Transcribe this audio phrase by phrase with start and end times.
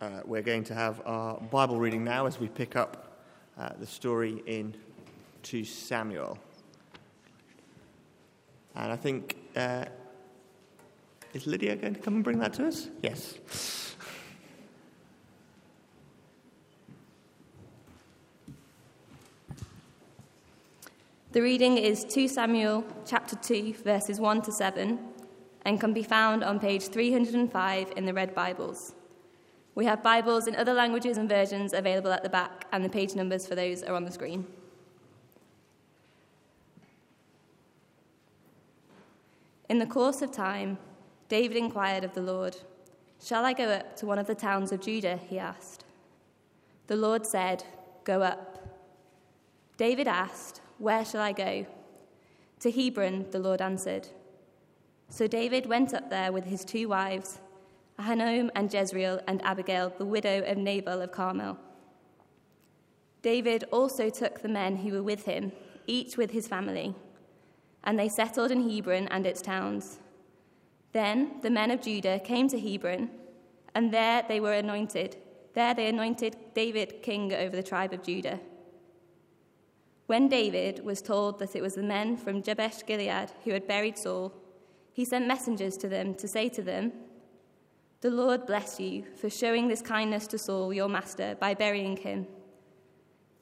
[0.00, 3.18] Uh, we're going to have our Bible reading now as we pick up
[3.58, 4.72] uh, the story in
[5.42, 6.38] 2 Samuel.
[8.76, 9.86] And I think, uh,
[11.34, 12.88] is Lydia going to come and bring that to us?
[13.02, 13.38] Yes.
[21.32, 25.00] The reading is 2 Samuel chapter 2, verses 1 to 7,
[25.64, 28.94] and can be found on page 305 in the Red Bibles.
[29.78, 33.14] We have Bibles in other languages and versions available at the back, and the page
[33.14, 34.44] numbers for those are on the screen.
[39.68, 40.78] In the course of time,
[41.28, 42.56] David inquired of the Lord,
[43.22, 45.20] Shall I go up to one of the towns of Judah?
[45.30, 45.84] he asked.
[46.88, 47.62] The Lord said,
[48.02, 48.58] Go up.
[49.76, 51.66] David asked, where shall I go?
[52.62, 54.08] To Hebron, the Lord answered.
[55.08, 57.38] So David went up there with his two wives,
[57.98, 61.58] Ahinoam and Jezreel, and Abigail, the widow of Nabal of Carmel.
[63.22, 65.50] David also took the men who were with him,
[65.86, 66.94] each with his family,
[67.82, 69.98] and they settled in Hebron and its towns.
[70.92, 73.10] Then the men of Judah came to Hebron,
[73.74, 75.16] and there they were anointed.
[75.54, 78.38] There they anointed David king over the tribe of Judah.
[80.06, 83.98] When David was told that it was the men from Jabesh Gilead who had buried
[83.98, 84.32] Saul,
[84.92, 86.92] he sent messengers to them to say to them,
[88.00, 92.28] The Lord bless you for showing this kindness to Saul, your master, by burying him.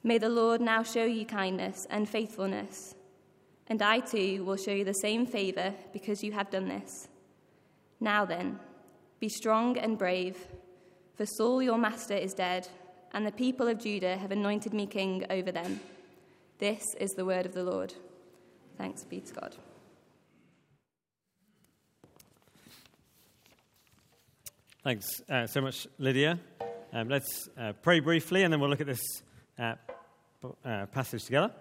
[0.03, 2.95] May the Lord now show you kindness and faithfulness,
[3.67, 7.07] and I too will show you the same favor because you have done this.
[7.99, 8.59] Now then,
[9.19, 10.47] be strong and brave,
[11.15, 12.67] for Saul, your master, is dead,
[13.11, 15.79] and the people of Judah have anointed me king over them.
[16.57, 17.93] This is the word of the Lord.
[18.77, 19.55] Thanks be to God.
[24.87, 26.39] Thanks uh, so much, Lydia.
[26.93, 29.21] Um, let's uh, pray briefly and then we'll look at this
[29.59, 29.73] uh,
[30.63, 31.51] uh passage together.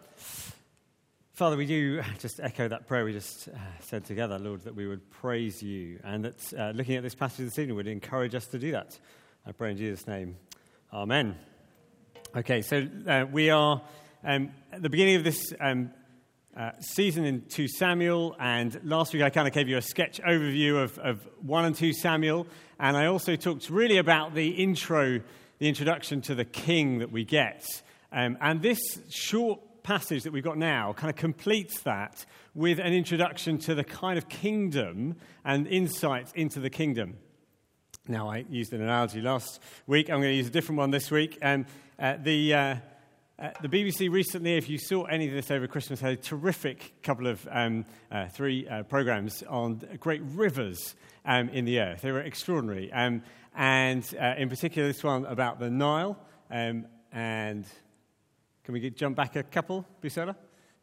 [1.33, 4.87] Father, we do just echo that prayer we just uh, said together, Lord, that we
[4.87, 8.47] would praise you and that uh, looking at this passage this evening would encourage us
[8.47, 8.97] to do that.
[9.45, 10.37] I pray in Jesus' name.
[10.93, 11.35] Amen.
[12.37, 12.87] Okay, so
[13.33, 13.83] we are
[14.23, 15.91] um, at the beginning of this um,
[16.57, 20.21] uh, season in 2 Samuel, and last week I kind of gave you a sketch
[20.23, 22.47] overview of, of 1 and 2 Samuel,
[22.81, 25.21] and I also talked really about the intro,
[25.59, 27.65] the introduction to the king that we get.
[28.11, 28.79] Um, and this
[29.11, 32.25] short passage that we've got now kind of completes that
[32.55, 37.19] with an introduction to the kind of kingdom and insights into the kingdom.
[38.09, 40.09] Now, I used an analogy last week.
[40.09, 41.39] I'm going to use a different one this week.
[41.43, 41.67] Um,
[41.99, 42.77] uh, the, uh,
[43.39, 47.03] uh, the BBC recently, if you saw any of this over Christmas, had a terrific
[47.03, 50.95] couple of um, uh, three uh, programs on great rivers
[51.27, 52.01] um, in the earth.
[52.01, 52.91] They were extraordinary.
[52.91, 53.23] Um,
[53.55, 56.19] and uh, in particular, this one about the Nile.
[56.51, 57.67] Um, and
[58.65, 60.35] can we get, jump back a couple, Busola?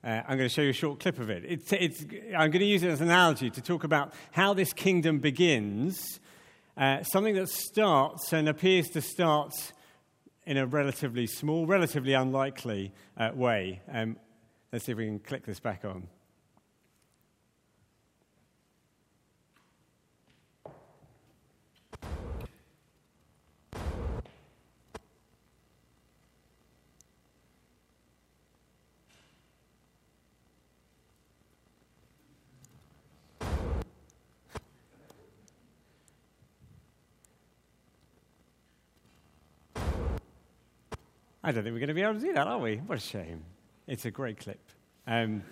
[0.04, 1.44] Uh, I'm going to show you a short clip of it.
[1.48, 2.04] It's, it's,
[2.38, 6.20] I'm going to use it as an analogy to talk about how this kingdom begins.
[6.78, 9.54] Uh, something that starts and appears to start
[10.46, 13.82] in a relatively small, relatively unlikely uh, way.
[13.92, 14.18] Um,
[14.72, 16.08] let's see if we can click this back on.
[41.46, 42.78] I don't think we're going to be able to do that, are we?
[42.78, 43.44] What a shame.
[43.86, 44.62] It's a great clip.
[45.06, 45.44] Um,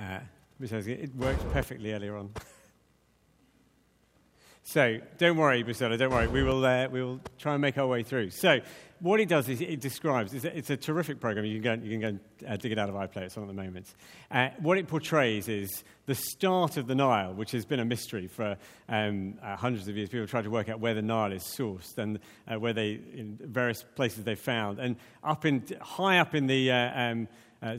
[0.00, 0.18] uh,
[0.60, 2.30] it worked perfectly earlier on.
[4.64, 6.26] so don't worry, Priscilla, don't worry.
[6.26, 8.30] We will, uh, we will try and make our way through.
[8.30, 8.58] So
[9.02, 11.44] what it does is it describes, it's a, it's a terrific program.
[11.44, 13.42] You can go, you can go and uh, dig it out of iPlayer, it's on
[13.42, 13.92] at the moment.
[14.30, 18.28] Uh, what it portrays is the start of the Nile, which has been a mystery
[18.28, 18.56] for
[18.88, 20.08] um, uh, hundreds of years.
[20.08, 23.38] People try to work out where the Nile is sourced and uh, where they, in
[23.42, 24.78] various places they found.
[24.78, 24.94] And
[25.24, 27.28] up in, high up in the uh, um,
[27.60, 27.76] uh,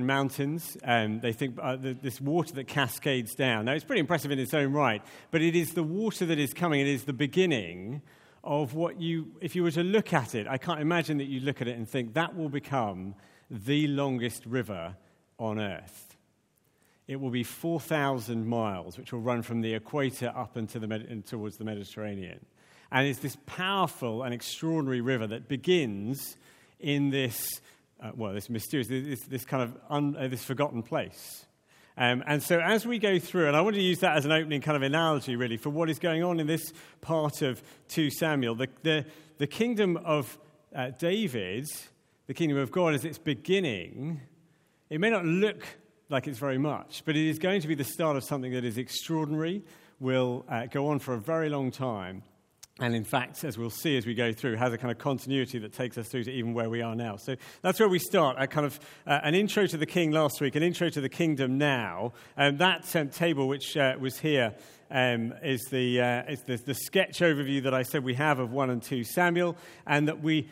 [0.00, 0.76] Mountains.
[0.84, 3.64] Um, they think uh, the, this water that cascades down.
[3.64, 6.54] Now, it's pretty impressive in its own right, but it is the water that is
[6.54, 8.02] coming, it is the beginning
[8.44, 11.40] of what you, if you were to look at it, I can't imagine that you
[11.40, 13.14] look at it and think that will become
[13.50, 14.96] the longest river
[15.38, 16.16] on earth.
[17.06, 21.56] It will be 4,000 miles, which will run from the equator up into the, towards
[21.56, 22.44] the Mediterranean.
[22.90, 26.36] And it's this powerful and extraordinary river that begins
[26.80, 27.60] in this,
[28.02, 31.44] uh, well, this mysterious, this, this kind of un, uh, this forgotten place.
[31.96, 34.32] Um, and so, as we go through, and I want to use that as an
[34.32, 38.10] opening kind of analogy, really, for what is going on in this part of 2
[38.10, 38.56] Samuel.
[38.56, 39.06] The, the,
[39.38, 40.36] the kingdom of
[40.74, 41.68] uh, David,
[42.26, 44.20] the kingdom of God, as its beginning,
[44.90, 45.64] it may not look
[46.08, 48.64] like it's very much, but it is going to be the start of something that
[48.64, 49.62] is extraordinary,
[50.00, 52.24] will uh, go on for a very long time,
[52.80, 55.60] and in fact, as we'll see as we go through, has a kind of continuity
[55.60, 57.16] that takes us through to even where we are now.
[57.16, 58.36] So that's where we start.
[58.36, 61.08] A kind of uh, an intro to the king last week, an intro to the
[61.08, 62.14] kingdom now.
[62.36, 64.54] And that um, table, which uh, was here,
[64.90, 68.50] um, is, the, uh, is the, the sketch overview that I said we have of
[68.50, 69.56] 1 and 2 Samuel,
[69.86, 70.48] and that we,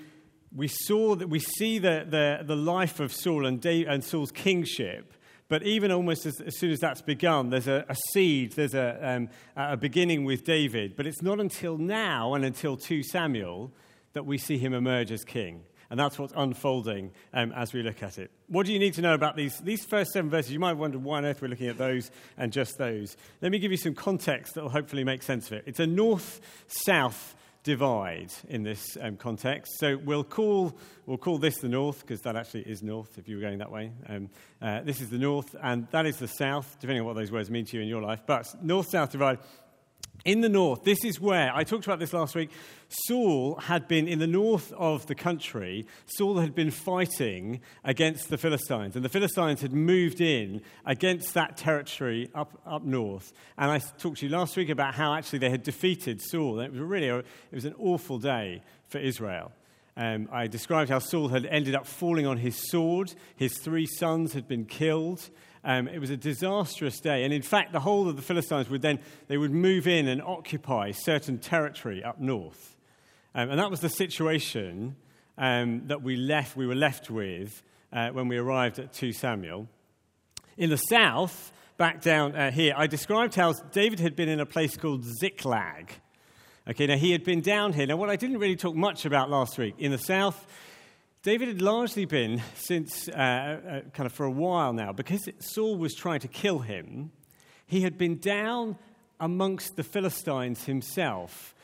[0.54, 4.30] we saw that we see the, the, the life of Saul and, Dave, and Saul's
[4.30, 5.12] kingship
[5.52, 8.98] but even almost as, as, soon as that's begun, there's a, a seed, there's a,
[9.06, 10.96] um, a beginning with David.
[10.96, 13.70] But it's not until now and until 2 Samuel
[14.14, 15.64] that we see him emerge as king.
[15.90, 18.30] And that's what's unfolding um, as we look at it.
[18.48, 20.52] What do you need to know about these, these first seven verses?
[20.52, 23.18] You might wonder why on earth we're looking at those and just those.
[23.42, 25.64] Let me give you some context that will hopefully make sense of it.
[25.66, 29.78] It's a north south divide in this um, context.
[29.78, 30.76] So we'll call,
[31.06, 33.70] we'll call this the north, because that actually is north if you were going that
[33.70, 33.92] way.
[34.08, 34.30] Um,
[34.60, 37.50] uh, this is the north, and that is the south, depending on what those words
[37.50, 38.20] mean to you in your life.
[38.26, 39.38] But north south divide.
[40.24, 42.50] In the north, this is where, I talked about this last week,
[42.88, 48.38] Saul had been in the north of the country, Saul had been fighting against the
[48.38, 53.32] Philistines, and the Philistines had moved in against that territory up, up north.
[53.58, 56.60] And I talked to you last week about how actually they had defeated Saul.
[56.60, 59.50] It was really a, it was an awful day for Israel.
[59.96, 64.34] Um, I described how Saul had ended up falling on his sword, his three sons
[64.34, 65.28] had been killed.
[65.64, 67.24] Um, it was a disastrous day.
[67.24, 68.98] And in fact, the whole of the Philistines would then,
[69.28, 72.76] they would move in and occupy certain territory up north.
[73.34, 74.96] Um, and that was the situation
[75.38, 77.62] um, that we, left, we were left with
[77.92, 79.68] uh, when we arrived at 2 Samuel.
[80.56, 84.46] In the south, back down uh, here, I described how David had been in a
[84.46, 85.92] place called Ziklag.
[86.68, 87.86] Okay, now he had been down here.
[87.86, 90.46] Now, what I didn't really talk much about last week, in the south,
[91.22, 95.76] David had largely been, since uh, uh, kind of for a while now, because Saul
[95.76, 97.12] was trying to kill him,
[97.64, 98.76] he had been down
[99.20, 101.54] amongst the Philistines himself,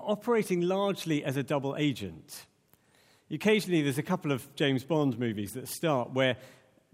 [0.00, 2.46] operating largely as a double agent.
[3.30, 6.38] Occasionally, there's a couple of James Bond movies that start where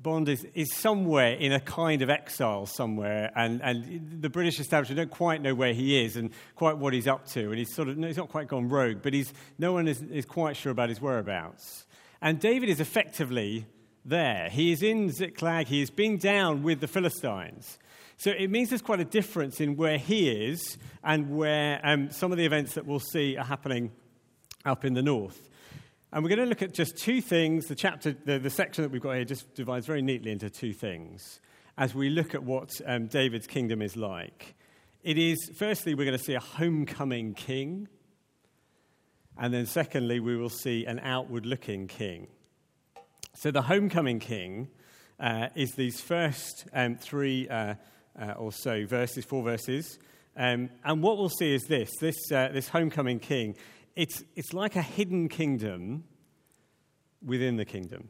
[0.00, 4.96] Bond is, is somewhere in a kind of exile somewhere, and, and the British establishment
[4.96, 7.50] don't quite know where he is and quite what he's up to.
[7.50, 10.24] And he's sort of, he's not quite gone rogue, but he's, no one is, is
[10.24, 11.86] quite sure about his whereabouts.
[12.22, 13.66] And David is effectively
[14.04, 14.48] there.
[14.50, 17.78] He is in Ziklag, he is being down with the Philistines.
[18.16, 22.32] So it means there's quite a difference in where he is and where um, some
[22.32, 23.92] of the events that we'll see are happening
[24.66, 25.48] up in the north.
[26.12, 27.66] And we're going to look at just two things.
[27.66, 30.72] The chapter, the, the section that we've got here just divides very neatly into two
[30.74, 31.40] things
[31.78, 34.54] as we look at what um, David's kingdom is like.
[35.02, 37.88] It is, firstly, we're going to see a homecoming king.
[39.38, 42.28] And then, secondly, we will see an outward looking king.
[43.34, 44.68] So, the homecoming king
[45.18, 47.74] uh, is these first um, three uh,
[48.20, 49.98] uh, or so verses, four verses.
[50.36, 53.56] Um, and what we'll see is this this, uh, this homecoming king,
[53.96, 56.04] it's, it's like a hidden kingdom
[57.24, 58.08] within the kingdom.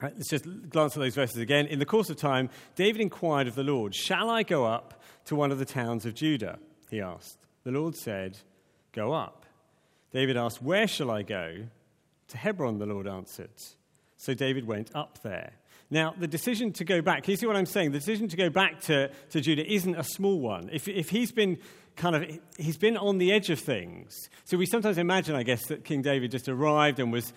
[0.00, 1.66] Right, let's just glance at those verses again.
[1.66, 5.36] In the course of time, David inquired of the Lord, Shall I go up to
[5.36, 6.58] one of the towns of Judah?
[6.90, 7.38] He asked.
[7.62, 8.38] The Lord said,
[8.92, 9.41] Go up.
[10.12, 11.66] David asked, Where shall I go?
[12.28, 13.50] To Hebron, the Lord answered.
[14.16, 15.52] So David went up there.
[15.90, 17.92] Now, the decision to go back, you see what I'm saying?
[17.92, 20.70] The decision to go back to, to Judah isn't a small one.
[20.72, 21.58] If, if he's been
[21.96, 24.16] kind of, he's been on the edge of things.
[24.44, 27.34] So we sometimes imagine, I guess, that King David just arrived and was,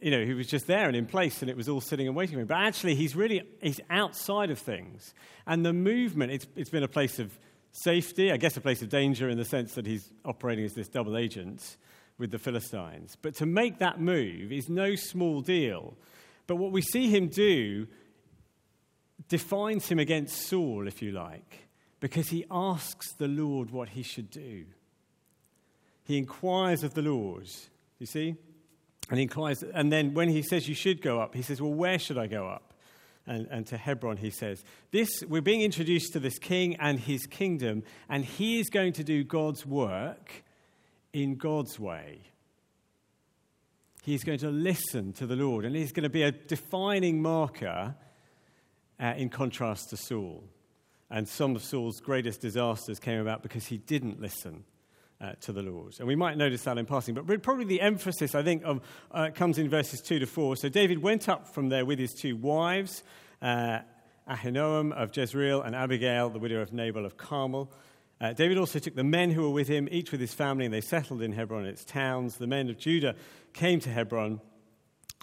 [0.00, 2.16] you know, he was just there and in place and it was all sitting and
[2.16, 2.46] waiting for him.
[2.46, 5.12] But actually, he's really, he's outside of things.
[5.46, 7.38] And the movement, it's, it's been a place of
[7.72, 10.88] safety, I guess a place of danger in the sense that he's operating as this
[10.88, 11.76] double agent
[12.18, 13.16] with the Philistines.
[13.20, 15.96] But to make that move is no small deal.
[16.46, 17.86] But what we see him do
[19.28, 21.68] defines him against Saul, if you like,
[22.00, 24.64] because he asks the Lord what he should do.
[26.04, 27.46] He inquires of the Lord,
[27.98, 28.34] you see?
[29.08, 31.72] And he inquires, and then when he says you should go up, he says, Well,
[31.72, 32.74] where should I go up?
[33.24, 37.26] And, and, to Hebron, he says, this, We're being introduced to this king and his
[37.26, 40.42] kingdom, and he is going to do God's work
[41.12, 42.20] in God's way.
[44.02, 47.94] He's going to listen to the Lord, and he's going to be a defining marker
[48.98, 50.44] uh, in contrast to Saul.
[51.10, 54.64] And some of Saul's greatest disasters came about because he didn't listen
[55.20, 55.94] uh, to the Lord.
[55.98, 58.80] And we might notice that in passing, but probably the emphasis, I think, of,
[59.12, 60.56] uh, comes in verses 2 to 4.
[60.56, 63.04] So David went up from there with his two wives.
[63.40, 63.80] Uh,
[64.28, 67.70] Ahinoam of Jezreel and Abigail, the widow of Nabal of Carmel.
[68.22, 70.72] Uh, David also took the men who were with him, each with his family, and
[70.72, 72.36] they settled in Hebron and its towns.
[72.36, 73.16] The men of Judah
[73.52, 74.40] came to Hebron,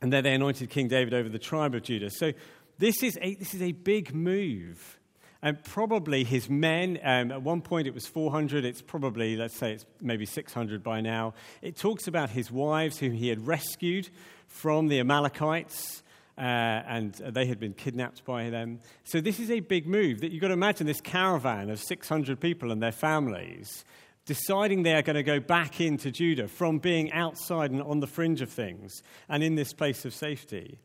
[0.01, 2.09] and there they anointed King David over the tribe of Judah.
[2.09, 2.33] So
[2.77, 4.99] this is a, this is a big move.
[5.41, 9.71] And probably his men, um, at one point it was 400, it's probably, let's say
[9.71, 11.35] it's maybe 600 by now.
[11.61, 14.09] It talks about his wives whom he had rescued
[14.47, 16.03] from the Amalekites.
[16.39, 18.79] Uh, and they had been kidnapped by them.
[19.03, 22.39] So, this is a big move that you've got to imagine this caravan of 600
[22.39, 23.84] people and their families
[24.25, 28.08] deciding they are going to go back into Judah from being outside and on the
[28.08, 30.79] fringe of things and in this place of safety.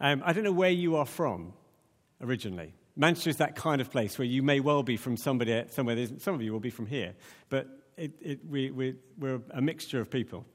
[0.00, 1.52] Um, I don't know where you are from
[2.22, 2.72] originally.
[2.96, 6.06] Manchester is that kind of place where you may well be from somebody, somewhere.
[6.18, 7.14] Some of you will be from here,
[7.50, 10.46] but it, it, we, we, we're a mixture of people.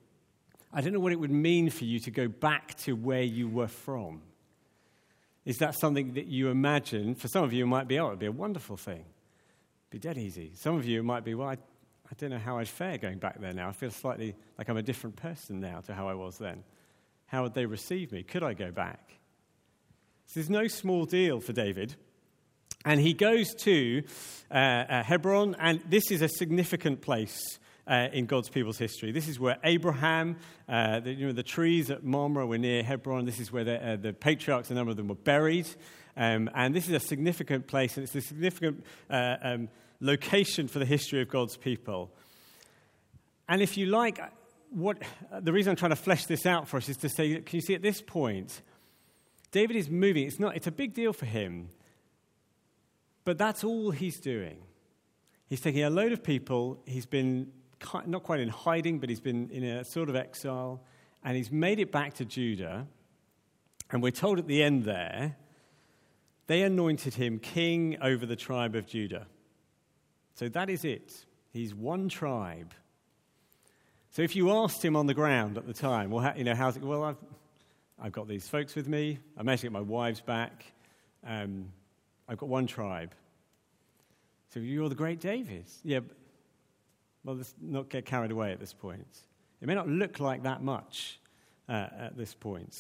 [0.74, 3.48] I don't know what it would mean for you to go back to where you
[3.48, 4.24] were from.
[5.46, 7.16] Is that something that you imagine?
[7.16, 9.04] For some of you, it might be, oh, it would be a wonderful thing.
[9.04, 10.52] It'd be dead easy.
[10.56, 13.40] Some of you might be, well, I, I don't know how I'd fare going back
[13.42, 13.70] there now.
[13.70, 16.64] I feel slightly like I'm a different person now to how I was then.
[17.26, 18.24] How would they receive me?
[18.24, 19.18] Could I go back?
[20.28, 21.96] So there's no small deal for David.
[22.86, 24.04] And he goes to
[24.52, 29.12] uh, uh, Hebron, and this is a significant place uh, in God's people's history.
[29.12, 30.38] This is where Abraham,
[30.70, 33.26] uh, the, you know, the trees at Mamre were near Hebron.
[33.26, 35.68] This is where the, uh, the patriarchs, a number of them, were buried.
[36.16, 40.80] Um, and this is a significant place, and it's a significant uh, um, location for
[40.80, 42.12] the history of God's people.
[43.50, 44.20] And if you like,
[44.70, 44.98] what,
[45.42, 47.62] the reason I'm trying to flesh this out for us is to say, can you
[47.62, 48.62] see at this point,
[49.52, 50.26] David is moving.
[50.26, 51.70] It's, not, it's a big deal for him,
[53.24, 54.58] but that's all he's doing.
[55.48, 57.52] He's taking a load of people, he's been
[58.06, 60.84] not quite in hiding, but he's been in a sort of exile,
[61.24, 62.88] and he's made it back to Judah.
[63.92, 65.38] And we're told at the end there,
[66.48, 69.28] they anointed him king over the tribe of Judah.
[70.36, 71.26] So that is it.
[71.52, 72.74] He's one tribe.
[74.10, 76.56] So if you asked him on the ground at the time, well, how, you know,
[76.56, 76.84] how's it?
[76.84, 77.18] Well, I've,
[78.02, 79.20] I've got these folks with me.
[79.38, 80.66] I'm actually get my wives back.
[81.26, 81.72] Um,
[82.28, 83.14] I've got one tribe.
[84.54, 85.66] So you're the great David.
[85.84, 86.02] Yeah,
[87.24, 89.08] well, let's not get carried away at this point.
[89.62, 91.20] It may not look like that much
[91.70, 92.76] uh, at this point.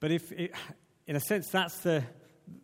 [0.00, 0.52] But if, it,
[1.06, 2.02] in a sense, that's the,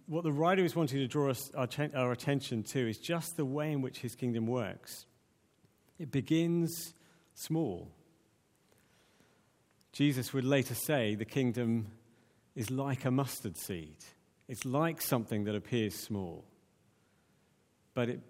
[0.06, 3.44] what the writer is wanting to draw us, our, our attention to is just the
[3.44, 5.06] way in which his kingdom works.
[5.98, 6.94] It begins
[7.34, 7.90] small.
[9.92, 11.86] Jesus would later say the kingdom
[12.56, 13.98] is like a mustard seed.
[14.48, 16.44] It's like something that appears small,
[17.94, 18.20] but it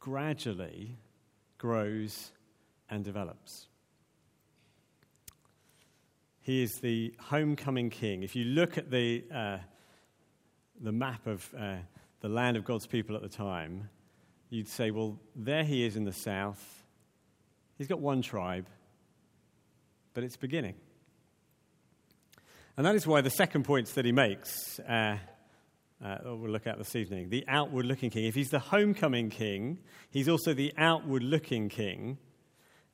[0.00, 0.96] gradually
[1.60, 2.32] grows
[2.88, 3.68] and develops.
[6.40, 8.22] He is the homecoming king.
[8.22, 9.58] If you look at the, uh,
[10.80, 11.76] the map of uh,
[12.22, 13.90] the land of God's people at the time,
[14.48, 16.64] you'd say, well, there he is in the south.
[17.76, 18.66] He's got one tribe,
[20.14, 20.76] but it's beginning.
[22.78, 25.18] And that is why the second point that he makes, uh,
[26.04, 28.24] uh, we'll look at this evening, the outward looking king.
[28.24, 29.78] If he's the homecoming king,
[30.10, 32.18] he's also the outward looking king.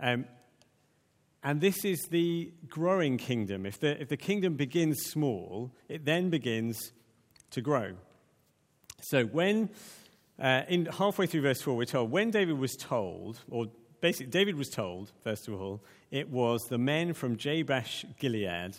[0.01, 0.27] Um,
[1.45, 3.67] and this is the growing kingdom.
[3.67, 6.93] If the, if the kingdom begins small, it then begins
[7.53, 7.95] to grow.
[9.03, 9.71] So when,
[10.41, 13.67] uh, in halfway through verse 4, we're told, when David was told, or
[14.01, 18.77] basically David was told, first of all, it was the men from Jabesh Gilead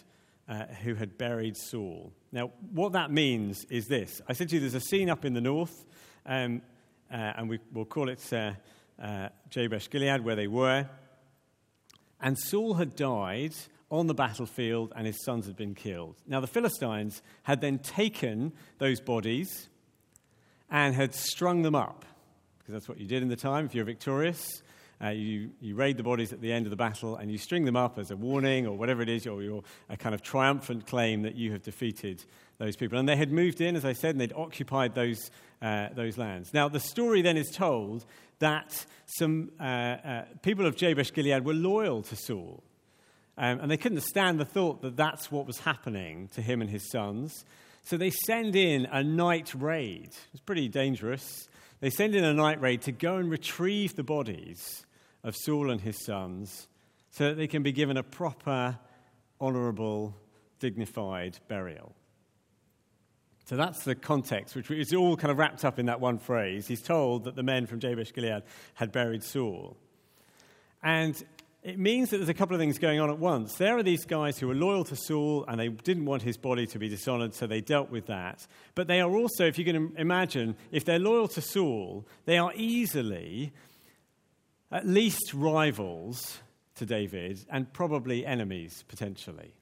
[0.50, 2.12] uh, who had buried Saul.
[2.32, 4.22] Now, what that means is this.
[4.28, 5.86] I said to you there's a scene up in the north,
[6.26, 6.62] um,
[7.12, 8.52] uh, and we, will call it uh,
[9.02, 10.88] uh, Jabesh Gilead, where they were.
[12.20, 13.54] And Saul had died
[13.90, 16.18] on the battlefield, and his sons had been killed.
[16.28, 19.70] Now, the Philistines had then taken those bodies
[20.70, 22.04] and had strung them up,
[22.60, 24.62] because that's what you did in the time if you're victorious.
[25.04, 27.66] Uh, you, you raid the bodies at the end of the battle and you string
[27.66, 30.88] them up as a warning or whatever it is, or your a kind of triumphant
[30.88, 32.24] claim that you have defeated
[32.58, 32.98] those people.
[32.98, 35.30] And they had moved in, as I said, and they'd occupied those,
[35.62, 36.54] uh, those lands.
[36.54, 38.06] Now, the story then is told
[38.40, 42.64] that some uh, uh people of Jabesh Gilead were loyal to Saul.
[43.38, 46.70] Um, and they couldn't stand the thought that that's what was happening to him and
[46.72, 47.46] his sons.
[47.84, 50.10] So they send in a night raid.
[50.34, 51.48] It's pretty dangerous.
[51.80, 54.87] They send in a night raid to go and retrieve the bodies
[55.28, 56.70] of Saul and his sons
[57.12, 58.80] so that they can be given a proper,
[59.42, 60.16] honorable,
[60.60, 61.94] dignified burial.
[63.44, 66.66] So that's the context, which is all kind of wrapped up in that one phrase.
[66.66, 68.44] He's told that the men from Jabesh Gilead
[68.74, 69.76] had buried Saul.
[70.82, 71.22] And
[71.62, 73.56] it means that there's a couple of things going on at once.
[73.56, 76.66] There are these guys who are loyal to Saul and they didn't want his body
[76.68, 78.48] to be dishonored, so they dealt with that.
[78.76, 82.54] But they are also, if you can imagine, if they're loyal to Saul, they are
[82.56, 83.52] easily
[84.72, 86.40] at least rivals
[86.76, 89.54] to David and probably enemies potentially.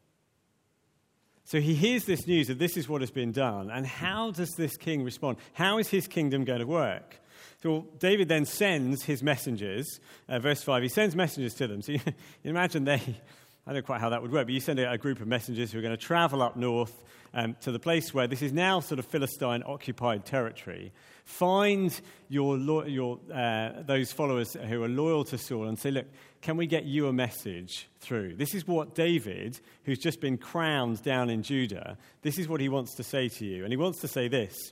[1.45, 4.55] So he hears this news that this is what has been done, and how does
[4.55, 5.37] this king respond?
[5.53, 7.21] How is his kingdom going to work?
[7.61, 11.83] So David then sends his messengers, uh, verse 5, he sends messengers to them.
[11.83, 11.99] So you,
[12.43, 14.91] you imagine they, I don't know quite how that would work, but you send a,
[14.91, 17.03] a group of messengers who are going to travel up north
[17.35, 20.93] um, to the place where this is now sort of Philistine occupied territory.
[21.25, 26.05] Find your, your, uh, those followers who are loyal to Saul and say, Look,
[26.41, 28.35] can we get you a message through?
[28.35, 32.69] This is what David, who's just been crowned down in Judah, this is what he
[32.69, 33.63] wants to say to you.
[33.63, 34.71] And he wants to say this.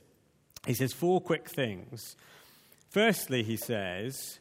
[0.64, 2.16] He says four quick things.
[2.88, 4.38] Firstly, he says,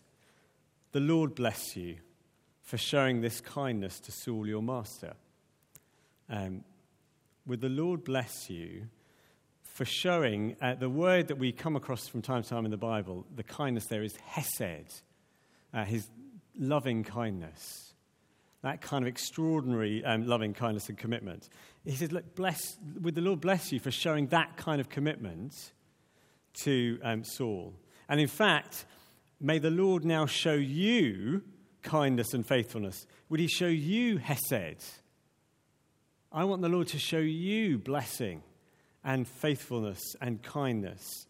[0.92, 1.98] The Lord bless you
[2.62, 5.16] for showing this kindness to Saul, your master.
[6.30, 6.64] Um,
[7.48, 8.88] would the Lord bless you
[9.74, 12.78] for showing uh, the word that we come across from time to time in the
[12.78, 15.02] Bible, the kindness there is hesed,
[15.74, 16.08] uh, his
[16.56, 17.96] loving kindness,
[18.62, 21.50] that kind of extraordinary um, loving kindness and commitment.
[21.86, 25.72] He says, Look, bless, would the Lord bless you for showing that kind of commitment
[26.62, 27.74] to um, Saul?
[28.08, 28.86] And in fact,
[29.42, 31.42] may the Lord now show you
[31.82, 33.08] kindness and faithfulness.
[33.30, 34.84] Would he show you hesed?
[36.32, 38.44] I want the Lord to show you blessing
[39.04, 41.28] and faithfulness and kindness.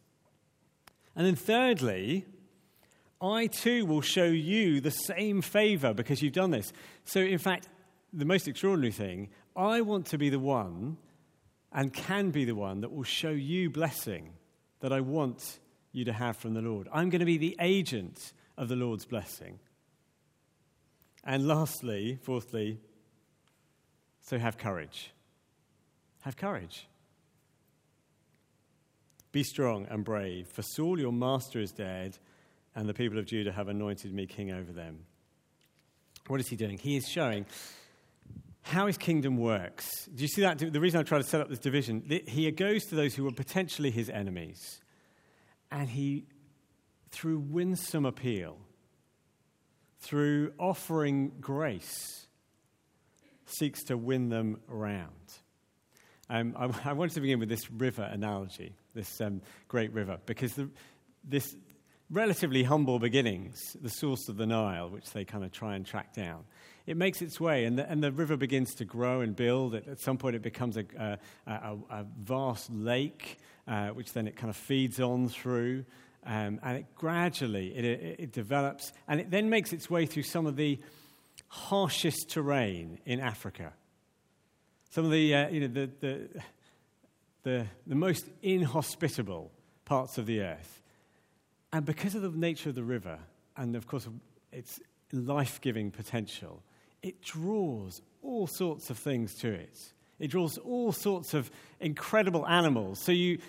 [1.15, 2.25] And then, thirdly,
[3.21, 6.73] I too will show you the same favor because you've done this.
[7.05, 7.69] So, in fact,
[8.11, 10.97] the most extraordinary thing, I want to be the one
[11.71, 14.33] and can be the one that will show you blessing
[14.81, 15.59] that I want
[15.91, 16.87] you to have from the Lord.
[16.91, 19.59] I'm going to be the agent of the Lord's blessing.
[21.23, 22.79] And lastly, fourthly,
[24.21, 25.11] so have courage.
[26.21, 26.87] Have courage.
[29.33, 32.17] Be strong and brave, for Saul your master is dead,
[32.75, 34.99] and the people of Judah have anointed me king over them.
[36.27, 36.77] What is he doing?
[36.77, 37.47] He is showing
[38.61, 40.05] how his kingdom works.
[40.05, 40.59] Do you see that?
[40.59, 43.31] The reason I try to set up this division, he goes to those who were
[43.31, 44.79] potentially his enemies,
[45.71, 46.25] and he,
[47.09, 48.59] through winsome appeal,
[49.99, 52.27] through offering grace,
[53.45, 55.09] seeks to win them around.
[56.29, 60.53] Um, I, I, wanted to begin with this river analogy, this um, great river, because
[60.53, 60.69] the,
[61.23, 61.55] this
[62.09, 66.13] relatively humble beginnings, the source of the Nile, which they kind of try and track
[66.13, 66.43] down,
[66.85, 69.73] it makes its way, and the, and the river begins to grow and build.
[69.73, 74.27] At, at some point, it becomes a, a, a, a vast lake, uh, which then
[74.27, 75.85] it kind of feeds on through.
[76.25, 80.23] Um, and it gradually it, it, it, develops, and it then makes its way through
[80.23, 80.79] some of the
[81.49, 83.73] harshest terrain in Africa.
[84.93, 86.29] Some of the, uh, you know, the, the,
[87.41, 89.49] the, the most inhospitable
[89.85, 90.83] parts of the earth.
[91.71, 93.17] And because of the nature of the river,
[93.57, 94.07] and of course
[94.51, 94.79] its
[95.11, 96.61] life giving potential,
[97.01, 99.79] it draws all sorts of things to it.
[100.19, 101.49] It draws all sorts of
[101.79, 102.99] incredible animals.
[102.99, 103.39] So you,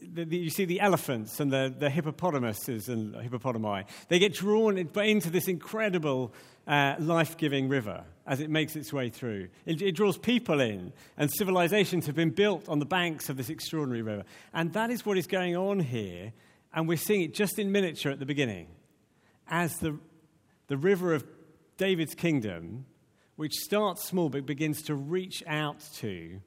[0.00, 3.84] the, the, you see the elephants and the, the hippopotamuses and hippopotami.
[4.08, 6.32] They get drawn into this incredible
[6.66, 9.48] uh, life giving river as it makes its way through.
[9.66, 13.50] It, it draws people in, and civilizations have been built on the banks of this
[13.50, 14.24] extraordinary river.
[14.52, 16.32] And that is what is going on here.
[16.72, 18.68] And we're seeing it just in miniature at the beginning
[19.46, 19.98] as the,
[20.68, 21.24] the river of
[21.76, 22.86] David's kingdom
[23.36, 26.40] which starts small but begins to reach out to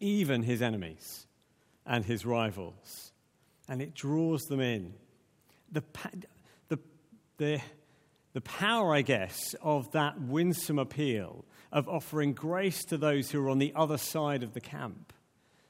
[0.00, 1.26] even his enemies
[1.86, 3.12] and his rivals.
[3.68, 4.94] And it draws them in.
[5.70, 5.82] The,
[6.68, 6.78] the,
[7.38, 7.60] the,
[8.32, 13.50] the power, I guess, of that winsome appeal of offering grace to those who are
[13.50, 15.12] on the other side of the camp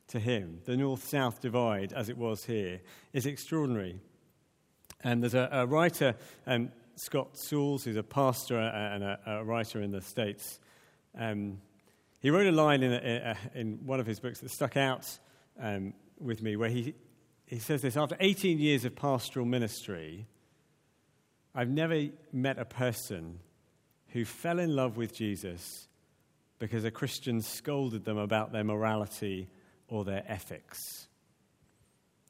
[0.09, 2.81] to him, the north south divide as it was here,
[3.13, 3.99] is extraordinary.
[5.03, 6.15] And there's a, a writer,
[6.47, 10.61] um, Scott Sauls, who's a pastor and a, a writer in the States,
[11.18, 11.61] um,
[12.20, 15.07] he wrote a line in, a, in, one of his books that stuck out
[15.61, 16.94] um, with me where he,
[17.46, 20.26] he says this After 18 years of pastoral ministry,
[21.54, 23.40] I've never met a person
[24.09, 25.88] who fell in love with Jesus
[26.59, 29.48] because a Christian scolded them about their morality
[29.88, 31.09] or their ethics.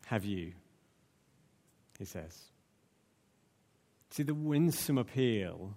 [0.06, 0.52] Have you?
[1.98, 2.36] He says.
[4.14, 5.74] See, the winsome appeal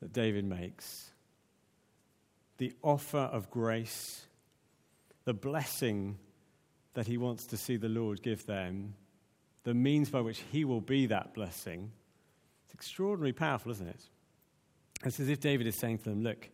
[0.00, 1.12] that David makes,
[2.58, 4.26] the offer of grace,
[5.26, 6.18] the blessing
[6.94, 8.94] that he wants to see the Lord give them,
[9.62, 11.92] the means by which he will be that blessing.
[12.64, 14.02] It's extraordinarily powerful, isn't it?
[15.04, 16.50] It's as if David is saying to them, Look,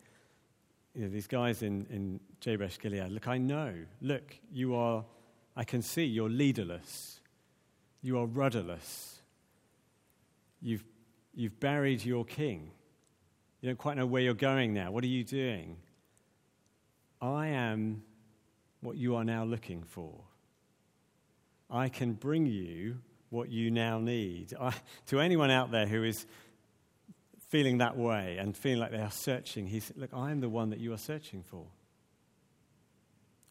[0.94, 3.72] you know, these guys in, in Jabesh Gilead, look, I know.
[4.02, 5.06] Look, you are,
[5.56, 7.20] I can see you're leaderless.
[8.02, 9.15] You are rudderless.
[10.66, 10.83] You've,
[11.33, 12.72] you've buried your king.
[13.61, 14.90] You don't quite know where you're going now.
[14.90, 15.76] What are you doing?
[17.22, 18.02] I am
[18.81, 20.24] what you are now looking for.
[21.70, 22.98] I can bring you
[23.31, 24.55] what you now need.
[24.61, 24.74] I,
[25.07, 26.26] to anyone out there who is
[27.48, 30.48] feeling that way and feeling like they are searching, he said, Look, I am the
[30.48, 31.64] one that you are searching for.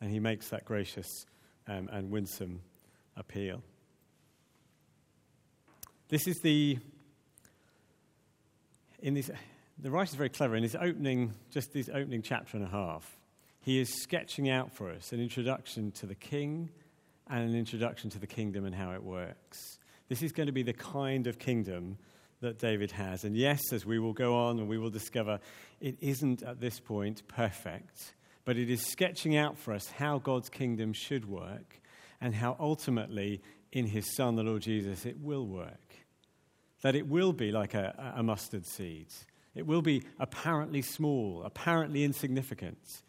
[0.02, 1.08] And he makes that gracious
[1.66, 2.60] um, and winsome
[3.16, 3.64] appeal.
[6.10, 6.78] This is the.
[9.06, 9.30] In this,
[9.78, 10.56] the writer is very clever.
[10.56, 13.20] In his opening, just this opening chapter and a half,
[13.62, 16.72] he is sketching out for us an introduction to the king
[17.28, 19.78] and an introduction to the kingdom and how it works.
[20.10, 22.00] This is going to be the kind of kingdom
[22.42, 23.26] that David has.
[23.26, 25.40] And yes, as we will go on and we will discover,
[25.80, 30.50] it isn't at this point perfect, but it is sketching out for us how God's
[30.50, 31.80] kingdom should work
[32.20, 36.05] and how ultimately, in his Son, the Lord Jesus, it will work.
[36.86, 39.08] That it will be like a, a mustard seed.
[39.56, 43.02] It will be apparently small, apparently insignificant,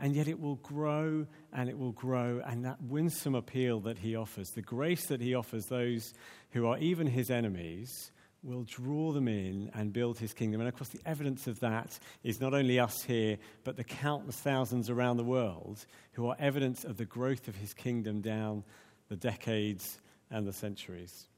[0.00, 2.42] and yet it will grow and it will grow.
[2.44, 6.12] And that winsome appeal that he offers, the grace that he offers those
[6.50, 8.10] who are even his enemies,
[8.42, 10.60] will draw them in and build his kingdom.
[10.60, 14.38] And of course, the evidence of that is not only us here, but the countless
[14.38, 18.64] thousands around the world who are evidence of the growth of his kingdom down
[19.08, 20.00] the decades
[20.32, 21.29] and the centuries.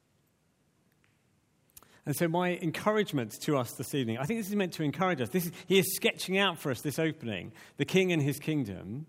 [2.05, 5.21] And so, my encouragement to us this evening, I think this is meant to encourage
[5.21, 5.29] us.
[5.29, 9.07] This is, he is sketching out for us this opening, the king and his kingdom,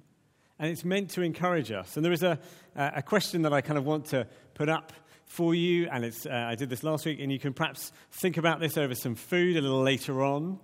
[0.60, 1.96] and it's meant to encourage us.
[1.96, 2.40] And there is a,
[2.76, 4.94] a question that I kind of want to put up
[5.26, 8.38] for you, and it's, uh, I did this last week, and you can perhaps think
[8.38, 10.60] about this over some food a little later on.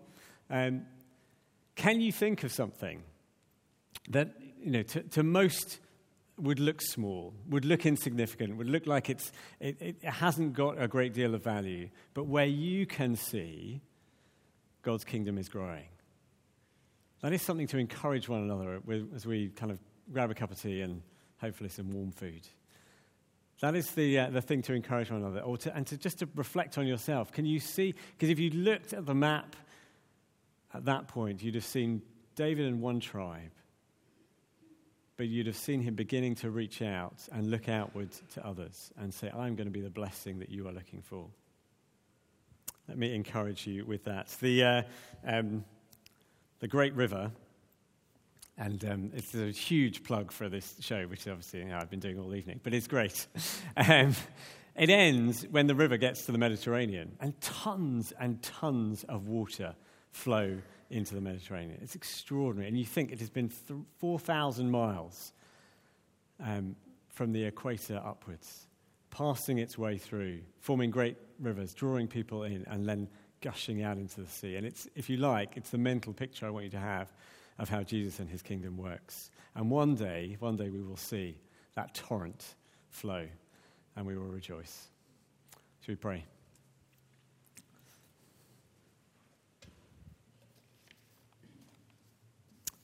[0.52, 0.86] Um,
[1.76, 3.02] can you think of something
[4.10, 5.80] that, you know, to, to most
[6.42, 10.88] would look small, would look insignificant, would look like it's, it, it hasn't got a
[10.88, 13.82] great deal of value, but where you can see
[14.82, 15.88] God's kingdom is growing.
[17.22, 18.82] That is something to encourage one another
[19.14, 19.80] as we kind of
[20.12, 21.02] grab a cup of tea and
[21.40, 22.48] hopefully some warm food.
[23.62, 26.20] That is the, uh, the thing to encourage one another, or to, and to just
[26.20, 27.32] to reflect on yourself.
[27.34, 27.94] Can you see?
[28.14, 29.58] Because if you looked at the map
[30.74, 32.02] at that point, you'd have seen
[32.36, 33.52] David in one tribe,
[35.20, 39.14] but you'd have seen him beginning to reach out and look outward to others and
[39.14, 41.28] say, I'm going to be the blessing that you are looking for.
[42.88, 44.30] Let me encourage you with that.
[44.40, 44.82] The, uh,
[45.28, 45.66] um,
[46.60, 47.34] the Great River,
[48.58, 52.00] and um, it's a huge plug for this show, which obviously you know, I've been
[52.00, 53.28] doing all evening, but it's great.
[53.76, 54.16] um,
[54.78, 59.76] it ends when the river gets to the Mediterranean, and tons and tons of water
[60.12, 61.80] flow into the Mediterranean.
[61.82, 62.68] It's extraordinary.
[62.68, 65.34] And you think it has been th- 4,000 miles
[66.44, 66.76] um,
[67.10, 68.68] from the equator upwards,
[69.12, 73.08] passing its way through, forming great rivers, drawing people in, and then
[73.42, 74.56] gushing out into the sea.
[74.56, 77.14] And it's, if you like, it's the mental picture I want you to have
[77.58, 79.32] of how Jesus and his kingdom works.
[79.56, 81.38] And one day, one day we will see
[81.76, 82.56] that torrent
[82.90, 83.28] flow
[83.96, 84.88] and we will rejoice.
[85.82, 86.26] Should we pray?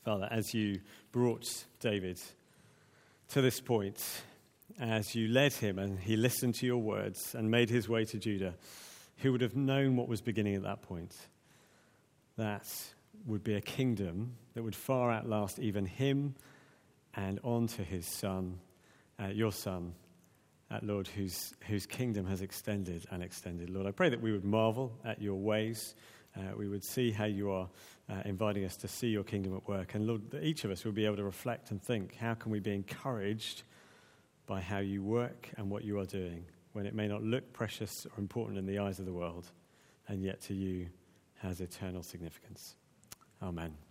[0.06, 2.22] Father, as you brought David
[3.30, 4.00] to this point,
[4.80, 8.20] as you led him and he listened to your words and made his way to
[8.20, 8.54] Judah,
[9.18, 11.16] who would have known what was beginning at that point?
[12.38, 12.72] That
[13.26, 16.36] would be a kingdom that would far outlast even him
[17.16, 18.60] and on to his son,
[19.20, 19.96] uh, your son,
[20.70, 23.72] uh, Lord, whose, whose kingdom has extended and extended.
[23.72, 25.96] Lord, I pray that we would marvel at your ways
[26.38, 27.68] uh, we would see how you are
[28.10, 29.96] uh, inviting us to see your kingdom at work.
[29.96, 32.60] And Lord, each of us will be able to reflect and think how can we
[32.60, 33.64] be encouraged
[34.46, 38.06] by how you work and what you are doing when it may not look precious
[38.06, 39.50] or important in the eyes of the world,
[40.08, 40.88] and yet to you
[41.42, 42.76] has eternal significance.
[43.42, 43.85] Amen.